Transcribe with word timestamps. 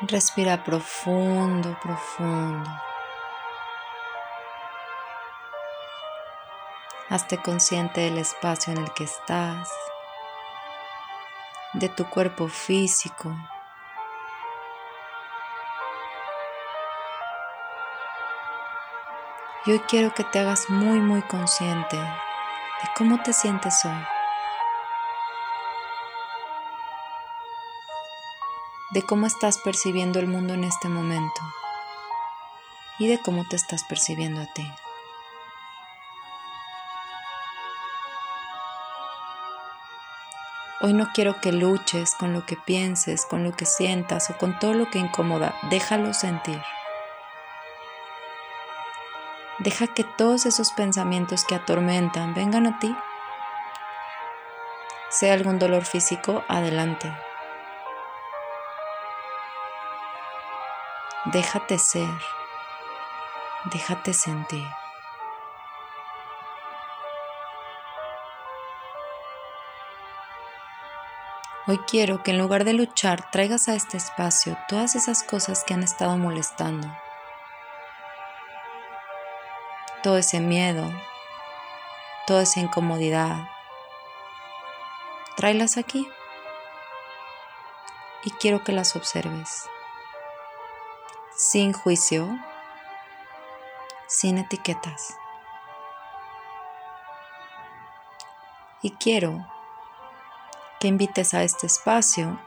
Respira 0.00 0.62
profundo, 0.62 1.76
profundo. 1.82 2.70
Hazte 7.10 7.38
consciente 7.38 8.02
del 8.02 8.18
espacio 8.18 8.72
en 8.72 8.78
el 8.78 8.92
que 8.92 9.02
estás, 9.02 9.68
de 11.72 11.88
tu 11.88 12.08
cuerpo 12.08 12.46
físico. 12.46 13.34
Y 19.66 19.72
hoy 19.72 19.80
quiero 19.80 20.14
que 20.14 20.22
te 20.22 20.38
hagas 20.38 20.70
muy, 20.70 21.00
muy 21.00 21.22
consciente 21.22 21.96
de 21.96 22.88
cómo 22.96 23.20
te 23.20 23.32
sientes 23.32 23.84
hoy. 23.84 24.17
De 28.90 29.02
cómo 29.02 29.26
estás 29.26 29.58
percibiendo 29.58 30.18
el 30.18 30.26
mundo 30.26 30.54
en 30.54 30.64
este 30.64 30.88
momento 30.88 31.40
y 32.98 33.06
de 33.06 33.20
cómo 33.20 33.46
te 33.46 33.56
estás 33.56 33.84
percibiendo 33.84 34.40
a 34.40 34.46
ti. 34.46 34.66
Hoy 40.80 40.92
no 40.92 41.10
quiero 41.12 41.40
que 41.40 41.52
luches 41.52 42.14
con 42.14 42.32
lo 42.32 42.46
que 42.46 42.56
pienses, 42.56 43.26
con 43.26 43.44
lo 43.44 43.52
que 43.52 43.66
sientas 43.66 44.30
o 44.30 44.38
con 44.38 44.58
todo 44.58 44.74
lo 44.74 44.88
que 44.88 44.98
incomoda. 44.98 45.54
Déjalo 45.70 46.14
sentir. 46.14 46.62
Deja 49.58 49.88
que 49.88 50.04
todos 50.04 50.46
esos 50.46 50.70
pensamientos 50.72 51.44
que 51.44 51.56
atormentan 51.56 52.32
vengan 52.32 52.66
a 52.66 52.78
ti. 52.78 52.94
Sea 55.10 55.34
algún 55.34 55.58
dolor 55.58 55.84
físico, 55.84 56.44
adelante. 56.48 57.12
Déjate 61.32 61.78
ser, 61.78 62.08
déjate 63.64 64.14
sentir. 64.14 64.66
Hoy 71.66 71.78
quiero 71.86 72.22
que 72.22 72.30
en 72.30 72.38
lugar 72.38 72.64
de 72.64 72.72
luchar 72.72 73.30
traigas 73.30 73.68
a 73.68 73.74
este 73.74 73.98
espacio 73.98 74.56
todas 74.68 74.94
esas 74.94 75.22
cosas 75.22 75.64
que 75.64 75.74
han 75.74 75.82
estado 75.82 76.16
molestando. 76.16 76.88
Todo 80.02 80.16
ese 80.16 80.40
miedo, 80.40 80.90
toda 82.26 82.44
esa 82.44 82.60
incomodidad. 82.60 83.36
Tráelas 85.36 85.76
aquí 85.76 86.08
y 88.24 88.30
quiero 88.30 88.64
que 88.64 88.72
las 88.72 88.96
observes 88.96 89.68
sin 91.38 91.72
juicio, 91.72 92.36
sin 94.08 94.38
etiquetas. 94.38 95.14
Y 98.82 98.90
quiero 98.90 99.46
que 100.80 100.88
invites 100.88 101.34
a 101.34 101.44
este 101.44 101.68
espacio 101.68 102.40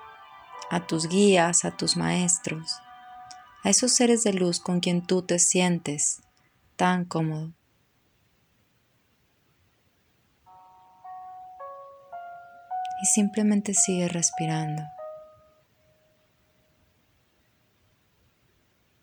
a 0.69 0.85
tus 0.85 1.07
guías, 1.07 1.63
a 1.63 1.71
tus 1.71 1.95
maestros, 1.95 2.81
a 3.63 3.69
esos 3.69 3.93
seres 3.93 4.23
de 4.23 4.33
luz 4.33 4.59
con 4.59 4.81
quien 4.81 5.07
tú 5.07 5.21
te 5.21 5.39
sientes 5.39 6.21
tan 6.75 7.05
cómodo. 7.05 7.53
Y 13.01 13.05
simplemente 13.05 13.73
sigue 13.73 14.09
respirando. 14.09 14.83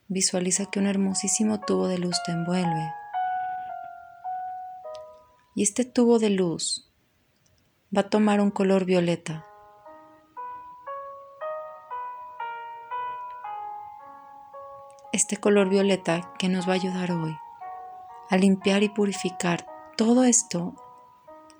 Visualiza 0.09 0.67
que 0.67 0.79
un 0.79 0.87
hermosísimo 0.87 1.61
tubo 1.61 1.87
de 1.87 1.99
luz 1.99 2.17
te 2.25 2.33
envuelve. 2.33 2.93
Y 5.55 5.63
este 5.63 5.85
tubo 5.85 6.19
de 6.19 6.31
luz 6.31 6.91
va 7.95 8.03
a 8.03 8.09
tomar 8.11 8.41
un 8.41 8.51
color 8.51 8.85
violeta. 8.85 9.45
Este 15.13 15.37
color 15.37 15.69
violeta 15.69 16.33
que 16.39 16.49
nos 16.49 16.67
va 16.67 16.73
a 16.73 16.77
ayudar 16.77 17.13
hoy 17.13 17.37
a 18.31 18.37
limpiar 18.37 18.83
y 18.83 18.89
purificar 18.91 19.67
todo 19.97 20.25
esto 20.25 20.75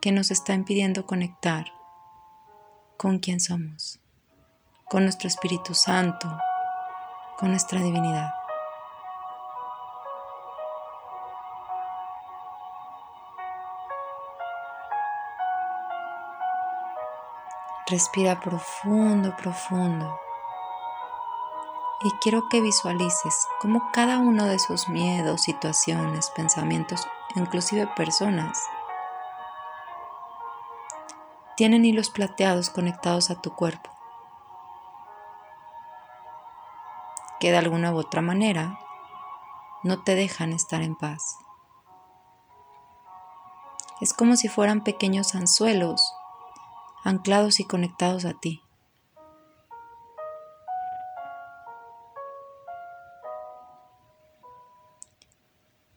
que 0.01 0.13
nos 0.13 0.31
está 0.31 0.53
impidiendo 0.53 1.07
conectar 1.07 1.67
con 2.97 3.19
quien 3.19 3.41
somos, 3.41 4.01
con 4.85 5.05
nuestro 5.05 5.29
Espíritu 5.29 5.75
Santo, 5.75 6.29
con 7.39 7.51
nuestra 7.51 7.81
divinidad. 7.81 8.38
Respira 17.91 18.39
profundo, 18.39 19.35
profundo. 19.35 20.21
Y 22.03 22.11
quiero 22.21 22.47
que 22.51 22.61
visualices 22.61 23.47
cómo 23.63 23.91
cada 23.93 24.19
uno 24.19 24.45
de 24.45 24.57
esos 24.57 24.91
miedos, 24.91 25.41
situaciones, 25.41 26.29
pensamientos, 26.37 27.09
inclusive 27.35 27.87
personas, 27.97 28.63
tienen 31.57 31.87
hilos 31.87 32.11
plateados 32.11 32.69
conectados 32.69 33.31
a 33.31 33.41
tu 33.41 33.55
cuerpo, 33.55 33.91
que 37.41 37.51
de 37.53 37.57
alguna 37.57 37.95
u 37.95 37.97
otra 37.97 38.21
manera 38.21 38.79
no 39.83 40.03
te 40.03 40.15
dejan 40.15 40.53
estar 40.53 40.83
en 40.83 40.95
paz. 40.95 41.39
Es 44.03 44.13
como 44.13 44.37
si 44.37 44.49
fueran 44.49 44.85
pequeños 44.85 45.35
anzuelos 45.35 46.18
anclados 47.09 47.59
y 47.59 47.65
conectados 47.65 48.27
a 48.27 48.35
ti. 48.35 48.63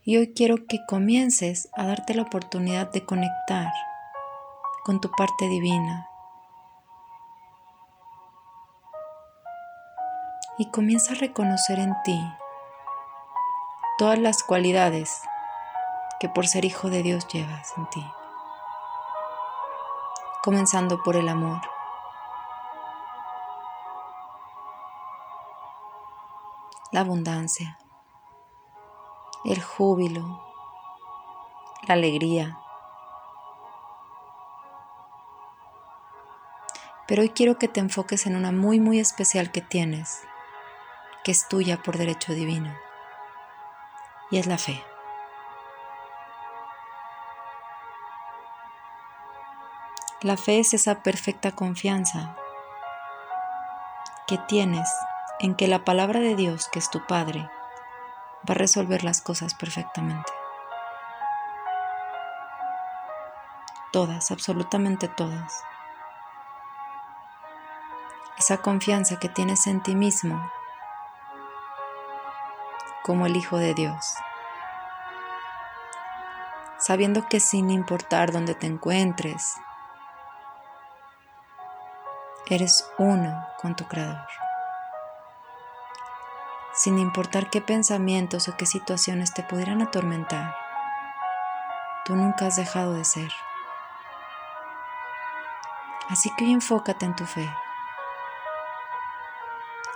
Y 0.04 0.18
hoy 0.18 0.34
quiero 0.34 0.66
que 0.68 0.80
comiences 0.88 1.70
a 1.74 1.86
darte 1.86 2.16
la 2.16 2.24
oportunidad 2.24 2.92
de 2.92 3.06
conectar 3.06 3.72
con 4.84 5.00
tu 5.00 5.12
parte 5.12 5.48
divina. 5.48 6.08
Y 10.58 10.72
comienza 10.72 11.12
a 11.12 11.16
reconocer 11.16 11.80
en 11.80 11.94
ti 12.04 12.20
todas 13.98 14.18
las 14.18 14.44
cualidades 14.44 15.22
que 16.20 16.30
por 16.30 16.48
ser 16.48 16.66
hijo 16.66 16.90
de 16.90 17.04
Dios 17.04 17.28
llevas 17.28 17.74
en 17.78 17.90
ti 17.90 18.06
comenzando 20.42 21.04
por 21.04 21.16
el 21.16 21.30
amor. 21.30 21.62
La 26.92 27.02
abundancia, 27.02 27.78
el 29.46 29.62
júbilo, 29.62 30.42
la 31.88 31.94
alegría. 31.94 32.58
Pero 37.08 37.22
hoy 37.22 37.30
quiero 37.30 37.58
que 37.58 37.68
te 37.68 37.80
enfoques 37.80 38.26
en 38.26 38.36
una 38.36 38.52
muy 38.52 38.80
muy 38.80 39.00
especial 39.00 39.52
que 39.52 39.62
tienes, 39.62 40.24
que 41.24 41.32
es 41.32 41.48
tuya 41.48 41.82
por 41.84 41.98
derecho 41.98 42.34
divino, 42.34 42.76
y 44.32 44.38
es 44.40 44.48
la 44.48 44.58
fe. 44.58 44.84
La 50.24 50.38
fe 50.38 50.60
es 50.60 50.76
esa 50.76 51.02
perfecta 51.02 51.52
confianza 51.52 52.36
que 54.28 54.38
tienes 54.38 54.88
en 55.40 55.56
que 55.56 55.68
la 55.68 55.84
palabra 55.84 56.20
de 56.20 56.36
Dios, 56.36 56.70
que 56.72 56.78
es 56.78 56.92
tu 56.92 57.08
Padre, 57.08 57.50
va 58.48 58.52
a 58.52 58.54
resolver 58.54 59.04
las 59.04 59.24
cosas 59.24 59.56
perfectamente. 59.56 60.32
Todas, 63.92 64.30
absolutamente 64.30 65.08
todas. 65.08 65.64
Esa 68.38 68.58
confianza 68.58 69.18
que 69.18 69.28
tienes 69.28 69.66
en 69.66 69.82
ti 69.82 69.96
mismo 69.96 70.52
como 73.02 73.26
el 73.26 73.36
Hijo 73.36 73.58
de 73.58 73.74
Dios. 73.74 74.14
Sabiendo 76.78 77.28
que 77.28 77.40
sin 77.40 77.72
importar 77.72 78.32
dónde 78.32 78.54
te 78.54 78.68
encuentres, 78.68 79.60
Eres 82.52 82.86
uno 82.98 83.48
con 83.62 83.78
tu 83.78 83.88
Creador. 83.88 84.28
Sin 86.74 87.00
importar 87.00 87.50
qué 87.50 87.62
pensamientos 87.62 88.50
o 88.50 88.58
qué 88.58 88.66
situaciones 88.66 89.34
te 89.34 89.42
pudieran 89.42 89.82
atormentar, 89.82 90.54
tú 92.04 92.14
nunca 92.14 92.48
has 92.48 92.58
dejado 92.58 92.96
de 92.96 93.06
ser. 93.06 93.32
Así 96.10 96.30
que 96.36 96.44
hoy 96.44 96.52
enfócate 96.52 97.06
en 97.06 97.16
tu 97.16 97.26
fe. 97.26 97.50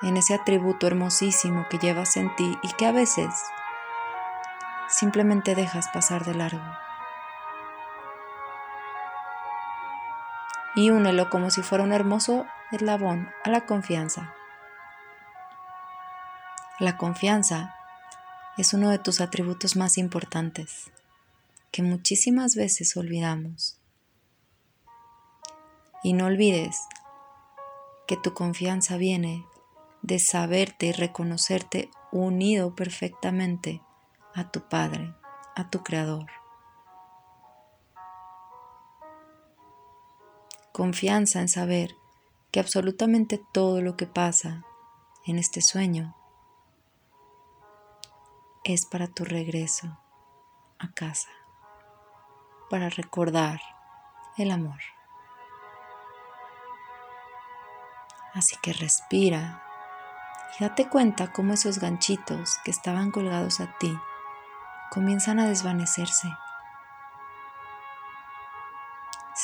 en 0.01 0.15
ese 0.15 0.33
atributo 0.33 0.87
hermosísimo 0.87 1.65
que 1.69 1.77
llevas 1.77 2.15
en 2.15 2.33
ti 2.37 2.57
y 2.61 2.71
que 2.73 2.85
a 2.85 2.91
veces 2.93 3.33
simplemente 4.87 5.55
dejas 5.55 5.89
pasar 5.89 6.23
de 6.23 6.35
largo. 6.35 6.84
Y 10.75 10.89
únelo 10.89 11.29
como 11.29 11.49
si 11.49 11.61
fuera 11.61 11.83
un 11.83 11.93
hermoso 11.93 12.45
eslabón 12.71 13.29
a 13.43 13.49
la 13.49 13.65
confianza. 13.65 14.33
La 16.79 16.97
confianza 16.97 17.73
es 18.57 18.73
uno 18.73 18.89
de 18.89 18.99
tus 18.99 19.21
atributos 19.21 19.75
más 19.75 19.97
importantes 19.97 20.91
que 21.71 21.83
muchísimas 21.83 22.55
veces 22.55 22.95
olvidamos. 22.97 23.77
Y 26.03 26.13
no 26.13 26.25
olvides 26.25 26.79
que 28.07 28.17
tu 28.17 28.33
confianza 28.33 28.97
viene 28.97 29.45
de 30.01 30.19
saberte 30.19 30.87
y 30.87 30.91
reconocerte 30.91 31.89
unido 32.11 32.75
perfectamente 32.75 33.81
a 34.33 34.51
tu 34.51 34.67
Padre, 34.69 35.13
a 35.55 35.69
tu 35.69 35.83
Creador. 35.83 36.27
Confianza 40.75 41.39
en 41.39 41.47
saber 41.47 41.95
que 42.51 42.59
absolutamente 42.59 43.41
todo 43.53 43.81
lo 43.81 43.95
que 43.95 44.07
pasa 44.07 44.65
en 45.25 45.39
este 45.39 45.61
sueño 45.61 46.17
es 48.65 48.85
para 48.85 49.07
tu 49.07 49.23
regreso 49.23 49.97
a 50.77 50.91
casa, 50.91 51.29
para 52.69 52.89
recordar 52.89 53.61
el 54.37 54.51
amor. 54.51 54.81
Así 58.33 58.57
que 58.61 58.73
respira 58.73 59.63
y 60.59 60.63
date 60.65 60.89
cuenta 60.89 61.31
cómo 61.31 61.53
esos 61.53 61.79
ganchitos 61.79 62.57
que 62.65 62.71
estaban 62.71 63.11
colgados 63.11 63.61
a 63.61 63.77
ti 63.77 63.97
comienzan 64.91 65.39
a 65.39 65.47
desvanecerse. 65.47 66.27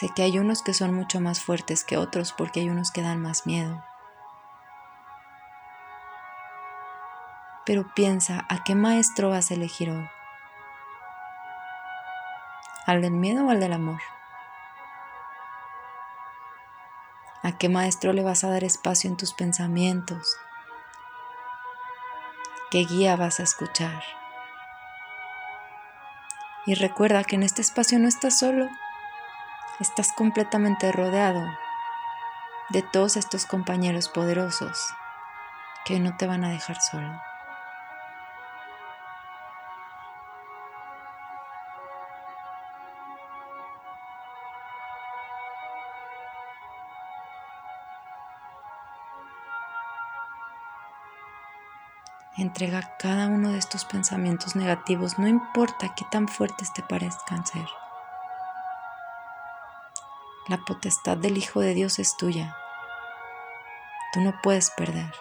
Sé 0.01 0.09
que 0.13 0.23
hay 0.23 0.37
unos 0.37 0.63
que 0.63 0.73
son 0.73 0.93
mucho 0.93 1.21
más 1.21 1.39
fuertes 1.39 1.85
que 1.85 1.95
otros 1.95 2.33
porque 2.33 2.59
hay 2.59 2.69
unos 2.69 2.91
que 2.91 3.01
dan 3.01 3.21
más 3.21 3.45
miedo. 3.45 3.81
pero 7.65 7.87
piensa 7.93 8.45
a 8.49 8.63
qué 8.63 8.75
maestro 8.75 9.29
vas 9.29 9.51
a 9.51 9.53
elegir 9.53 9.91
hoy. 9.91 10.09
¿Al 12.85 13.01
del 13.01 13.11
miedo 13.13 13.45
o 13.45 13.49
al 13.49 13.59
del 13.59 13.73
amor? 13.73 14.01
¿A 17.43 17.57
qué 17.57 17.69
maestro 17.69 18.13
le 18.13 18.23
vas 18.23 18.43
a 18.43 18.49
dar 18.49 18.63
espacio 18.63 19.09
en 19.09 19.17
tus 19.17 19.33
pensamientos? 19.33 20.35
¿Qué 22.69 22.79
guía 22.79 23.15
vas 23.15 23.39
a 23.39 23.43
escuchar? 23.43 24.03
Y 26.65 26.75
recuerda 26.75 27.23
que 27.23 27.35
en 27.35 27.43
este 27.43 27.61
espacio 27.61 27.99
no 27.99 28.07
estás 28.07 28.37
solo, 28.37 28.69
estás 29.81 30.11
completamente 30.13 30.91
rodeado 30.91 31.43
de 32.69 32.83
todos 32.83 33.17
estos 33.17 33.45
compañeros 33.45 34.09
poderosos 34.09 34.93
que 35.85 35.99
no 35.99 36.15
te 36.17 36.27
van 36.27 36.45
a 36.45 36.51
dejar 36.51 36.79
solo. 36.79 37.19
Entrega 52.37 52.95
cada 52.97 53.27
uno 53.27 53.51
de 53.51 53.57
estos 53.57 53.85
pensamientos 53.85 54.55
negativos, 54.55 55.19
no 55.19 55.27
importa 55.27 55.93
qué 55.95 56.05
tan 56.09 56.27
fuertes 56.27 56.71
te 56.73 56.81
parezcan 56.81 57.45
ser. 57.45 57.80
La 60.47 60.57
potestad 60.57 61.17
del 61.17 61.37
Hijo 61.37 61.59
de 61.59 61.75
Dios 61.75 61.99
es 61.99 62.17
tuya. 62.17 62.57
Tú 64.11 64.21
no 64.21 64.33
puedes 64.41 64.71
perder. 64.71 65.13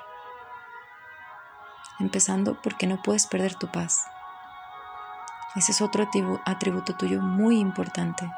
Empezando 1.98 2.60
porque 2.62 2.86
no 2.86 3.02
puedes 3.02 3.26
perder 3.26 3.54
tu 3.54 3.70
paz. 3.70 4.06
Ese 5.56 5.72
es 5.72 5.82
otro 5.82 6.08
atributo 6.46 6.96
tuyo 6.96 7.20
muy 7.20 7.58
importante. 7.58 8.32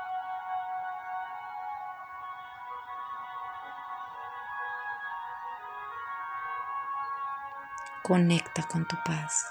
Conecta 8.02 8.64
con 8.64 8.88
tu 8.88 8.96
paz. 9.04 9.46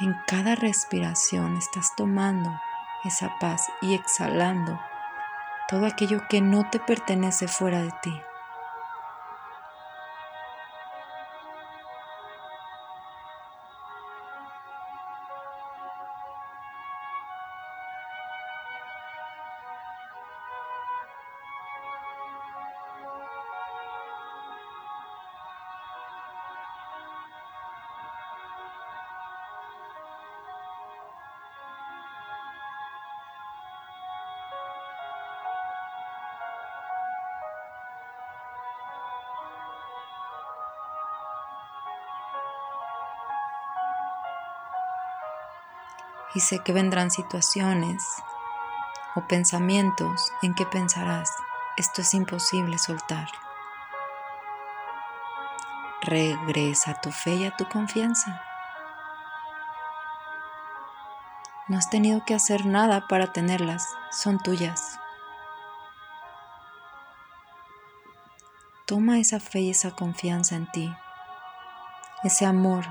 En 0.00 0.14
cada 0.26 0.56
respiración 0.56 1.56
estás 1.56 1.94
tomando 1.96 2.50
esa 3.04 3.38
paz 3.38 3.68
y 3.80 3.94
exhalando 3.94 4.80
todo 5.68 5.86
aquello 5.86 6.26
que 6.28 6.40
no 6.40 6.68
te 6.68 6.80
pertenece 6.80 7.46
fuera 7.46 7.80
de 7.80 7.92
ti. 8.02 8.20
Y 46.34 46.40
sé 46.40 46.60
que 46.60 46.72
vendrán 46.72 47.10
situaciones 47.10 48.02
o 49.14 49.26
pensamientos 49.26 50.32
en 50.42 50.54
que 50.54 50.66
pensarás, 50.66 51.30
esto 51.76 52.02
es 52.02 52.12
imposible 52.14 52.78
soltar. 52.78 53.28
Regresa 56.02 57.00
tu 57.00 57.10
fe 57.12 57.34
y 57.36 57.46
a 57.46 57.56
tu 57.56 57.68
confianza. 57.68 58.42
No 61.68 61.78
has 61.78 61.88
tenido 61.88 62.24
que 62.26 62.34
hacer 62.34 62.66
nada 62.66 63.06
para 63.08 63.32
tenerlas, 63.32 63.88
son 64.10 64.38
tuyas. 64.38 64.98
Toma 68.86 69.18
esa 69.18 69.40
fe 69.40 69.60
y 69.60 69.70
esa 69.70 69.92
confianza 69.92 70.56
en 70.56 70.70
ti, 70.70 70.94
ese 72.22 72.44
amor 72.44 72.84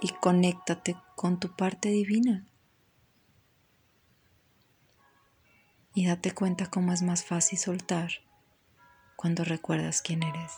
y 0.00 0.08
conéctate 0.08 0.96
con 1.14 1.40
tu 1.40 1.54
parte 1.54 1.88
divina. 1.88 2.46
Y 5.94 6.06
date 6.06 6.32
cuenta 6.32 6.66
cómo 6.70 6.92
es 6.92 7.02
más 7.02 7.24
fácil 7.24 7.58
soltar 7.58 8.10
cuando 9.16 9.44
recuerdas 9.44 10.02
quién 10.02 10.22
eres. 10.22 10.52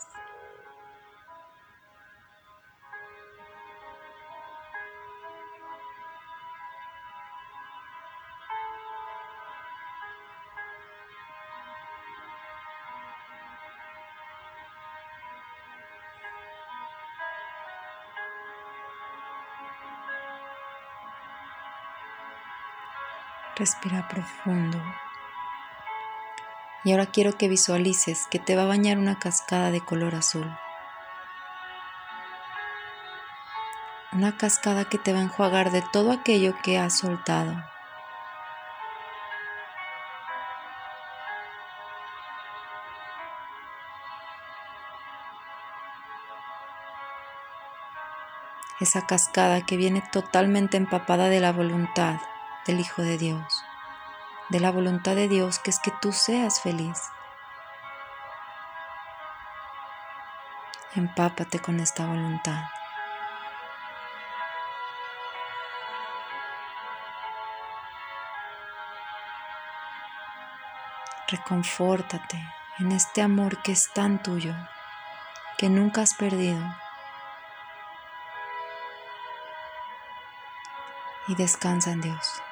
Respira 23.58 24.06
profundo. 24.06 24.80
Y 26.84 26.92
ahora 26.92 27.06
quiero 27.06 27.36
que 27.36 27.48
visualices 27.48 28.28
que 28.30 28.38
te 28.38 28.54
va 28.54 28.62
a 28.62 28.66
bañar 28.66 28.98
una 28.98 29.18
cascada 29.18 29.72
de 29.72 29.80
color 29.80 30.14
azul. 30.14 30.48
Una 34.12 34.36
cascada 34.36 34.84
que 34.84 34.96
te 34.98 35.12
va 35.12 35.18
a 35.18 35.22
enjuagar 35.22 35.72
de 35.72 35.82
todo 35.92 36.12
aquello 36.12 36.54
que 36.62 36.78
has 36.78 36.98
soltado. 36.98 37.60
Esa 48.78 49.04
cascada 49.08 49.66
que 49.66 49.76
viene 49.76 50.00
totalmente 50.12 50.76
empapada 50.76 51.28
de 51.28 51.40
la 51.40 51.50
voluntad 51.50 52.20
del 52.68 52.80
Hijo 52.80 53.00
de 53.00 53.16
Dios, 53.16 53.64
de 54.50 54.60
la 54.60 54.70
voluntad 54.70 55.14
de 55.14 55.26
Dios, 55.26 55.58
que 55.58 55.70
es 55.70 55.80
que 55.80 55.90
tú 56.02 56.12
seas 56.12 56.60
feliz. 56.60 57.00
Empápate 60.94 61.60
con 61.60 61.80
esta 61.80 62.04
voluntad. 62.04 62.64
Reconfórtate 71.28 72.38
en 72.80 72.92
este 72.92 73.22
amor 73.22 73.62
que 73.62 73.72
es 73.72 73.90
tan 73.94 74.22
tuyo, 74.22 74.54
que 75.56 75.70
nunca 75.70 76.02
has 76.02 76.12
perdido. 76.14 76.60
Y 81.28 81.34
descansa 81.34 81.92
en 81.92 82.02
Dios. 82.02 82.42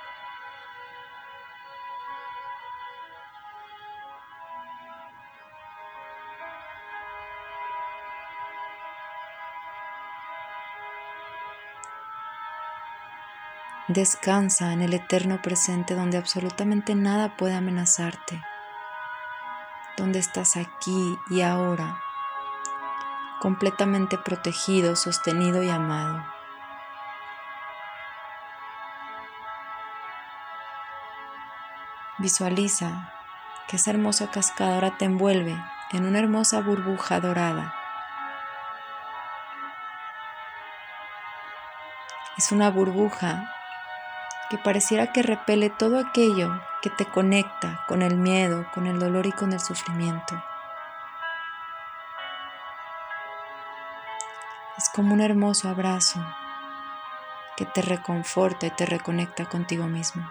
Descansa 13.89 14.73
en 14.73 14.83
el 14.83 14.95
eterno 14.95 15.41
presente 15.41 15.95
donde 15.95 16.19
absolutamente 16.19 16.97
nada 16.97 17.37
puede 17.37 17.55
amenazarte, 17.55 18.43
donde 19.97 20.19
estás 20.19 20.57
aquí 20.57 21.17
y 21.31 21.43
ahora, 21.43 21.97
completamente 23.41 24.19
protegido, 24.19 24.97
sostenido 24.97 25.63
y 25.63 25.71
amado. 25.71 26.27
Visualiza 32.19 33.13
que 33.69 33.77
esa 33.77 33.93
hermosa 33.93 34.33
cascada 34.33 34.75
ahora 34.75 34.99
te 34.99 35.05
envuelve 35.05 35.57
en 35.93 36.07
una 36.07 36.19
hermosa 36.19 36.61
burbuja 36.61 37.21
dorada. 37.21 37.73
Es 42.37 42.51
una 42.51 42.69
burbuja 42.71 43.53
que 44.51 44.59
pareciera 44.59 45.13
que 45.13 45.23
repele 45.23 45.71
todo 45.71 45.99
aquello 45.99 46.61
que 46.83 46.91
te 46.91 47.07
conecta 47.07 47.85
con 47.89 48.03
el 48.03 48.17
miedo, 48.17 48.67
con 48.73 48.87
el 48.87 48.99
dolor 48.99 49.27
y 49.27 49.33
con 49.33 49.53
el 49.53 49.61
sufrimiento. 49.61 50.43
Es 54.79 54.89
como 54.91 55.15
un 55.15 55.21
hermoso 55.21 55.69
abrazo 55.69 56.25
que 57.57 57.65
te 57.65 57.83
reconforta 57.83 58.67
y 58.67 58.71
te 58.71 58.87
reconecta 58.87 59.47
contigo 59.47 59.87
mismo. 59.87 60.31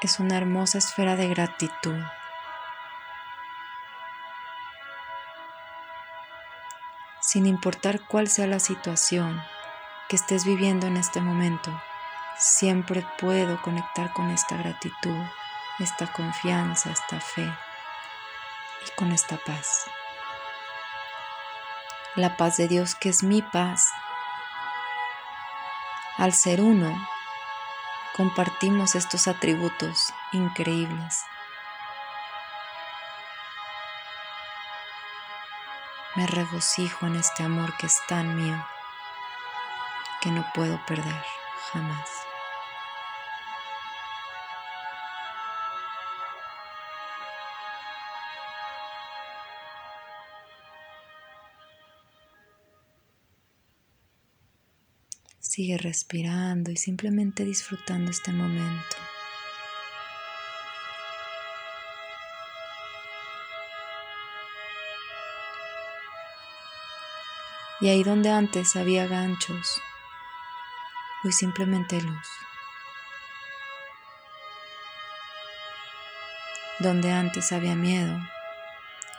Es 0.00 0.18
una 0.18 0.36
hermosa 0.36 0.78
esfera 0.78 1.16
de 1.16 1.28
gratitud 1.28 1.98
sin 7.26 7.44
importar 7.46 8.02
cuál 8.06 8.28
sea 8.28 8.46
la 8.46 8.60
situación 8.60 9.42
que 10.08 10.14
estés 10.14 10.44
viviendo 10.44 10.86
en 10.86 10.96
este 10.96 11.20
momento, 11.20 11.72
siempre 12.38 13.04
puedo 13.18 13.60
conectar 13.62 14.12
con 14.12 14.30
esta 14.30 14.56
gratitud, 14.56 15.24
esta 15.80 16.12
confianza, 16.12 16.92
esta 16.92 17.20
fe 17.20 17.42
y 17.42 18.90
con 18.94 19.10
esta 19.10 19.38
paz. 19.38 19.86
La 22.14 22.36
paz 22.36 22.58
de 22.58 22.68
Dios 22.68 22.94
que 22.94 23.08
es 23.08 23.24
mi 23.24 23.42
paz. 23.42 23.84
Al 26.18 26.32
ser 26.32 26.60
uno, 26.60 26.96
compartimos 28.16 28.94
estos 28.94 29.26
atributos 29.26 30.14
increíbles. 30.30 31.25
Me 36.16 36.26
regocijo 36.26 37.06
en 37.06 37.16
este 37.16 37.42
amor 37.42 37.76
que 37.76 37.86
es 37.86 37.98
tan 38.08 38.36
mío, 38.36 38.66
que 40.22 40.30
no 40.30 40.46
puedo 40.54 40.80
perder 40.86 41.22
jamás. 41.70 42.08
Sigue 55.38 55.76
respirando 55.76 56.70
y 56.70 56.76
simplemente 56.76 57.44
disfrutando 57.44 58.10
este 58.10 58.32
momento. 58.32 59.05
Y 67.86 67.88
ahí 67.88 68.02
donde 68.02 68.32
antes 68.32 68.74
había 68.74 69.06
ganchos, 69.06 69.80
hoy 71.22 71.30
simplemente 71.30 72.02
luz. 72.02 72.28
Donde 76.80 77.12
antes 77.12 77.52
había 77.52 77.76
miedo, 77.76 78.18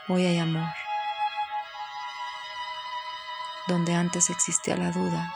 hoy 0.08 0.26
hay 0.26 0.38
amor. 0.38 0.68
Donde 3.68 3.94
antes 3.94 4.28
existía 4.28 4.76
la 4.76 4.90
duda, 4.90 5.34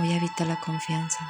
hoy 0.00 0.12
habita 0.12 0.44
la 0.44 0.58
confianza. 0.58 1.24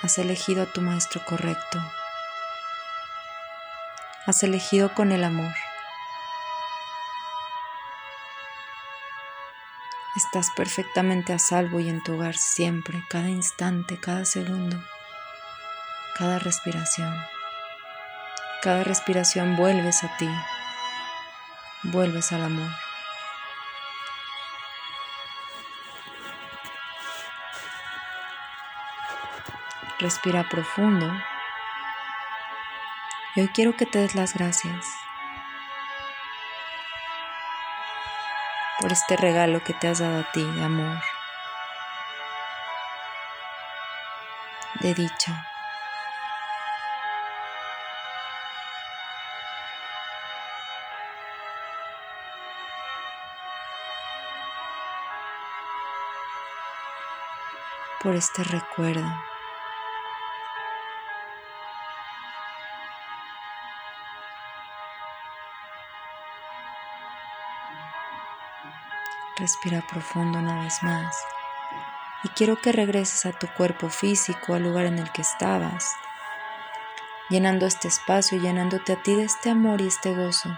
Has 0.00 0.16
elegido 0.16 0.62
a 0.62 0.72
tu 0.72 0.80
maestro 0.80 1.22
correcto. 1.26 1.78
Has 4.24 4.42
elegido 4.42 4.94
con 4.94 5.12
el 5.12 5.24
amor. 5.24 5.52
Estás 10.28 10.50
perfectamente 10.50 11.32
a 11.32 11.38
salvo 11.38 11.80
y 11.80 11.88
en 11.88 12.02
tu 12.02 12.12
hogar 12.12 12.36
siempre, 12.36 13.02
cada 13.08 13.30
instante, 13.30 13.98
cada 13.98 14.26
segundo, 14.26 14.78
cada 16.18 16.38
respiración. 16.38 17.16
Cada 18.60 18.84
respiración 18.84 19.56
vuelves 19.56 20.04
a 20.04 20.14
ti, 20.18 20.28
vuelves 21.82 22.30
al 22.32 22.44
amor. 22.44 22.70
Respira 29.98 30.46
profundo. 30.50 31.10
Y 33.34 33.40
hoy 33.40 33.48
quiero 33.48 33.78
que 33.78 33.86
te 33.86 33.98
des 34.00 34.14
las 34.14 34.34
gracias 34.34 35.07
por 38.80 38.92
este 38.92 39.16
regalo 39.16 39.62
que 39.64 39.74
te 39.74 39.88
has 39.88 39.98
dado 39.98 40.20
a 40.20 40.32
ti 40.32 40.46
amor, 40.60 41.02
de 44.80 44.94
dicha. 44.94 45.48
por 58.00 58.14
este 58.14 58.44
recuerdo. 58.44 59.04
Respira 69.38 69.86
profundo 69.86 70.40
una 70.40 70.64
vez 70.64 70.82
más. 70.82 71.14
Y 72.24 72.28
quiero 72.30 72.56
que 72.56 72.72
regreses 72.72 73.24
a 73.24 73.32
tu 73.32 73.46
cuerpo 73.46 73.88
físico, 73.88 74.54
al 74.54 74.64
lugar 74.64 74.86
en 74.86 74.98
el 74.98 75.12
que 75.12 75.22
estabas, 75.22 75.94
llenando 77.30 77.64
este 77.64 77.86
espacio 77.86 78.38
y 78.38 78.40
llenándote 78.40 78.94
a 78.94 79.02
ti 79.02 79.14
de 79.14 79.22
este 79.22 79.50
amor 79.50 79.80
y 79.80 79.86
este 79.86 80.12
gozo, 80.12 80.50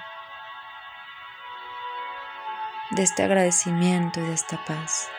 de 2.92 3.02
este 3.02 3.22
agradecimiento 3.22 4.20
y 4.20 4.22
de 4.22 4.32
esta 4.32 4.64
paz. 4.64 5.10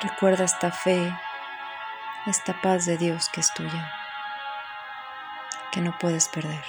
Recuerda 0.00 0.44
esta 0.44 0.70
fe, 0.70 1.12
esta 2.26 2.60
paz 2.60 2.86
de 2.86 2.96
Dios 2.96 3.28
que 3.30 3.40
es 3.40 3.52
tuya, 3.52 3.92
que 5.72 5.80
no 5.80 5.98
puedes 5.98 6.28
perder. 6.28 6.64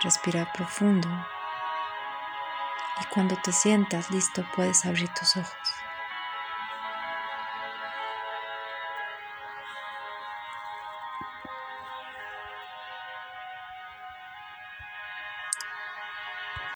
Respira 0.00 0.52
profundo 0.52 1.08
y 3.00 3.04
cuando 3.06 3.36
te 3.42 3.50
sientas 3.50 4.12
listo 4.12 4.46
puedes 4.54 4.86
abrir 4.86 5.08
tus 5.14 5.36
ojos. 5.36 5.57